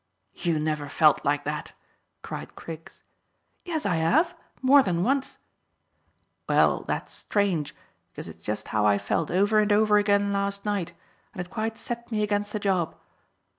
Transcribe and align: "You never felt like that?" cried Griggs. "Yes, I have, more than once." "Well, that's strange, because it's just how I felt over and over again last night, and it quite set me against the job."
"You 0.33 0.57
never 0.57 0.89
felt 0.89 1.23
like 1.23 1.43
that?" 1.43 1.73
cried 2.23 2.55
Griggs. 2.55 3.03
"Yes, 3.65 3.85
I 3.85 3.97
have, 3.97 4.35
more 4.63 4.81
than 4.81 5.03
once." 5.03 5.37
"Well, 6.49 6.83
that's 6.87 7.13
strange, 7.13 7.75
because 8.09 8.27
it's 8.27 8.41
just 8.41 8.69
how 8.69 8.83
I 8.83 8.97
felt 8.97 9.29
over 9.29 9.59
and 9.59 9.71
over 9.71 9.99
again 9.99 10.33
last 10.33 10.65
night, 10.65 10.93
and 11.35 11.39
it 11.41 11.51
quite 11.51 11.77
set 11.77 12.09
me 12.11 12.23
against 12.23 12.51
the 12.51 12.57
job." 12.59 12.95